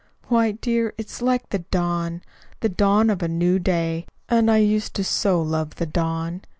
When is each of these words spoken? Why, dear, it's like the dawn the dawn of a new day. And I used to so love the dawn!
Why, 0.29 0.53
dear, 0.53 0.95
it's 0.97 1.21
like 1.21 1.49
the 1.49 1.59
dawn 1.59 2.23
the 2.61 2.69
dawn 2.69 3.11
of 3.11 3.21
a 3.21 3.27
new 3.27 3.59
day. 3.59 4.07
And 4.29 4.49
I 4.49 4.57
used 4.57 4.95
to 4.95 5.03
so 5.03 5.39
love 5.39 5.75
the 5.75 5.85
dawn! 5.85 6.41